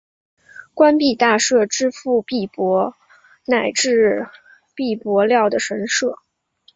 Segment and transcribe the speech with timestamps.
[0.73, 2.95] 官币大社支付币帛
[3.45, 4.25] 乃至
[4.73, 6.17] 币帛料的神社。